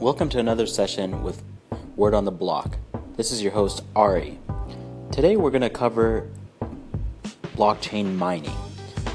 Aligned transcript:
Welcome 0.00 0.28
to 0.28 0.38
another 0.38 0.68
session 0.68 1.24
with 1.24 1.42
Word 1.96 2.14
on 2.14 2.24
the 2.24 2.30
Block. 2.30 2.78
This 3.16 3.32
is 3.32 3.42
your 3.42 3.50
host, 3.50 3.82
Ari. 3.96 4.38
Today 5.10 5.34
we're 5.34 5.50
going 5.50 5.62
to 5.62 5.70
cover 5.70 6.30
blockchain 7.56 8.14
mining. 8.14 8.54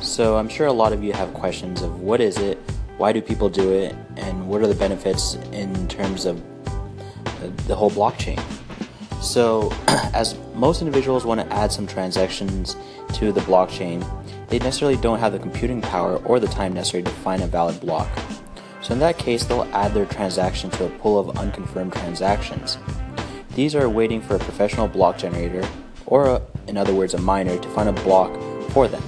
So, 0.01 0.35
I'm 0.35 0.49
sure 0.49 0.67
a 0.67 0.73
lot 0.73 0.91
of 0.91 1.01
you 1.01 1.13
have 1.13 1.33
questions 1.33 1.83
of 1.83 2.01
what 2.01 2.19
is 2.19 2.37
it, 2.37 2.57
why 2.97 3.13
do 3.13 3.21
people 3.21 3.47
do 3.47 3.71
it, 3.71 3.95
and 4.17 4.49
what 4.49 4.61
are 4.61 4.67
the 4.67 4.75
benefits 4.75 5.35
in 5.53 5.87
terms 5.87 6.25
of 6.25 6.43
uh, 6.67 7.49
the 7.65 7.75
whole 7.75 7.89
blockchain. 7.89 8.43
So, 9.23 9.71
as 10.13 10.37
most 10.53 10.81
individuals 10.81 11.23
want 11.23 11.39
to 11.39 11.55
add 11.55 11.71
some 11.71 11.87
transactions 11.87 12.75
to 13.13 13.31
the 13.31 13.41
blockchain, 13.41 14.05
they 14.49 14.59
necessarily 14.59 14.97
don't 14.97 15.19
have 15.19 15.31
the 15.31 15.39
computing 15.39 15.81
power 15.81 16.17
or 16.25 16.41
the 16.41 16.47
time 16.47 16.73
necessary 16.73 17.03
to 17.03 17.09
find 17.09 17.41
a 17.41 17.47
valid 17.47 17.79
block. 17.79 18.09
So 18.83 18.93
in 18.93 18.99
that 18.99 19.17
case, 19.17 19.45
they'll 19.45 19.63
add 19.71 19.93
their 19.93 20.05
transaction 20.05 20.69
to 20.71 20.85
a 20.85 20.89
pool 20.89 21.17
of 21.17 21.37
unconfirmed 21.37 21.93
transactions. 21.93 22.77
These 23.55 23.75
are 23.75 23.87
waiting 23.87 24.21
for 24.21 24.35
a 24.35 24.39
professional 24.39 24.89
block 24.89 25.17
generator, 25.17 25.65
or 26.05 26.27
a, 26.27 26.41
in 26.67 26.75
other 26.75 26.93
words, 26.93 27.13
a 27.13 27.17
miner, 27.17 27.57
to 27.57 27.69
find 27.69 27.87
a 27.87 27.93
block 28.03 28.33
for 28.71 28.89
them. 28.89 29.01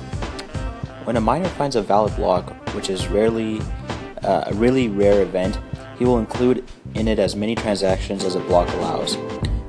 When 1.03 1.17
a 1.17 1.21
miner 1.21 1.49
finds 1.49 1.75
a 1.75 1.81
valid 1.81 2.15
block, 2.15 2.53
which 2.73 2.89
is 2.89 3.07
rarely 3.09 3.59
uh, 4.23 4.45
a 4.47 4.53
really 4.53 4.87
rare 4.87 5.21
event, 5.21 5.59
he 5.99 6.05
will 6.05 6.19
include 6.19 6.63
in 6.93 7.09
it 7.09 7.19
as 7.19 7.35
many 7.35 7.53
transactions 7.53 8.23
as 8.23 8.35
a 8.35 8.39
block 8.39 8.69
allows. 8.75 9.17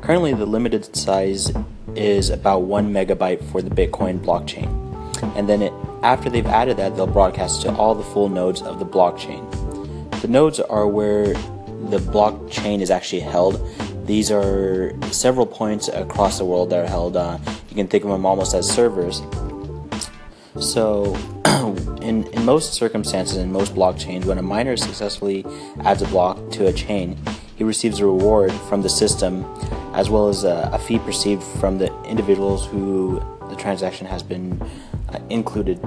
Currently, 0.03 0.35
the 0.35 0.47
limited 0.47 0.95
size 0.95 1.53
is 1.97 2.31
about 2.31 2.63
one 2.63 2.93
megabyte 2.93 3.43
for 3.51 3.61
the 3.61 3.71
Bitcoin 3.71 4.21
blockchain, 4.21 4.69
and 5.37 5.49
then 5.49 5.63
it, 5.63 5.73
after 6.03 6.31
they've 6.31 6.47
added 6.47 6.77
that, 6.77 6.95
they'll 6.95 7.09
broadcast 7.09 7.63
to 7.63 7.75
all 7.75 7.95
the 7.97 8.05
full 8.05 8.29
nodes 8.29 8.63
of 8.63 8.79
the 8.79 8.87
blockchain. 8.87 9.43
The 10.23 10.29
nodes 10.29 10.61
are 10.61 10.89
where 10.89 11.35
the 11.35 11.99
blockchain 11.99 12.81
is 12.81 12.91
actually 12.91 13.21
held. 13.21 13.61
These 14.07 14.31
are 14.31 14.95
several 15.13 15.47
points 15.47 15.89
across 15.89 16.39
the 16.39 16.45
world 16.45 16.71
that 16.71 16.85
are 16.85 16.89
held. 16.89 17.17
Uh, 17.17 17.39
you 17.69 17.77
can 17.77 17.87
think 17.87 18.05
of 18.05 18.11
them 18.11 18.25
almost 18.25 18.55
as 18.55 18.69
servers. 18.69 19.23
So, 20.59 21.15
in, 22.01 22.25
in 22.33 22.45
most 22.45 22.73
circumstances, 22.73 23.37
in 23.37 23.53
most 23.53 23.75
blockchains, 23.75 24.25
when 24.25 24.39
a 24.39 24.43
miner 24.43 24.77
successfully 24.77 25.45
adds 25.81 26.03
a 26.03 26.07
block 26.07 26.51
to 26.53 26.67
a 26.67 26.73
chain, 26.73 27.19
he 27.57 27.65
receives 27.65 28.01
a 28.01 28.07
reward 28.07 28.53
from 28.69 28.83
the 28.83 28.89
system 28.89 29.45
as 29.95 30.09
well 30.09 30.29
as 30.29 30.45
a, 30.45 30.71
a 30.73 30.79
fee 30.79 30.99
perceived 30.99 31.43
from 31.61 31.79
the 31.79 31.93
individuals 32.05 32.67
who 32.67 33.21
the 33.49 33.57
transaction 33.57 34.07
has 34.07 34.23
been 34.23 34.61
uh, 35.09 35.19
included 35.31 35.81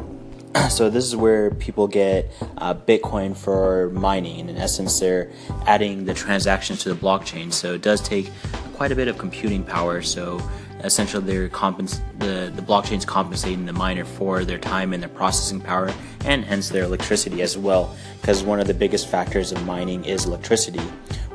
so 0.69 0.89
this 0.89 1.05
is 1.05 1.15
where 1.15 1.51
people 1.51 1.87
get 1.87 2.31
uh, 2.57 2.73
Bitcoin 2.73 3.37
for 3.37 3.89
mining. 3.91 4.49
In 4.49 4.57
essence, 4.57 4.99
they're 4.99 5.31
adding 5.67 6.05
the 6.05 6.13
transactions 6.13 6.83
to 6.83 6.93
the 6.93 6.99
blockchain. 6.99 7.53
So 7.53 7.73
it 7.73 7.81
does 7.81 8.01
take 8.01 8.31
quite 8.73 8.91
a 8.91 8.95
bit 8.95 9.07
of 9.07 9.17
computing 9.17 9.63
power. 9.63 10.01
So 10.01 10.41
essentially, 10.83 11.23
they're 11.23 11.49
compens- 11.49 12.01
the 12.19 12.51
the 12.55 12.61
blockchain's 12.61 13.05
compensating 13.05 13.65
the 13.65 13.73
miner 13.73 14.05
for 14.05 14.43
their 14.43 14.57
time 14.57 14.93
and 14.93 15.03
their 15.03 15.09
processing 15.09 15.61
power, 15.61 15.93
and 16.25 16.43
hence 16.43 16.69
their 16.69 16.83
electricity 16.83 17.41
as 17.41 17.57
well. 17.57 17.95
Because 18.21 18.43
one 18.43 18.59
of 18.59 18.67
the 18.67 18.73
biggest 18.73 19.07
factors 19.07 19.51
of 19.51 19.63
mining 19.65 20.03
is 20.05 20.25
electricity, 20.25 20.83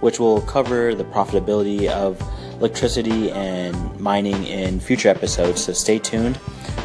which 0.01 0.19
will 0.19 0.41
cover 0.43 0.95
the 0.95 1.05
profitability 1.05 1.89
of 1.89 2.21
electricity 2.55 3.31
and 3.33 4.01
mining 4.01 4.45
in 4.45 4.81
future 4.81 5.09
episodes. 5.09 5.65
So 5.65 5.73
stay 5.73 5.99
tuned. 5.99 6.39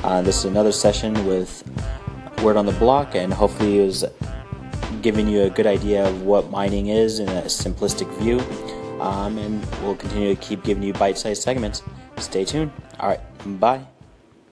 Uh, 0.04 0.22
this 0.22 0.40
is 0.40 0.46
another 0.46 0.72
session 0.72 1.14
with 1.26 1.64
word 2.42 2.58
on 2.58 2.66
the 2.66 2.74
block, 2.74 3.16
and 3.16 3.34
hopefully 3.34 3.80
it 3.80 3.86
was 3.86 4.06
giving 5.02 5.28
you 5.28 5.44
a 5.44 5.50
good 5.50 5.68
idea 5.68 6.08
of 6.08 6.24
what 6.24 6.50
mining 6.50 6.88
is 6.88 7.20
in 7.20 7.30
a 7.30 7.44
simplistic 7.44 8.10
view. 8.20 8.40
Um, 9.02 9.38
and 9.38 9.66
we'll 9.82 9.96
continue 9.96 10.36
to 10.36 10.42
keep 10.42 10.64
giving 10.64 10.84
you 10.84 10.94
bite-sized 10.94 11.42
segments. 11.42 11.82
Stay 12.18 12.44
tuned. 12.44 12.72
All 13.00 13.08
right, 13.08 13.22
bye. 13.60 13.86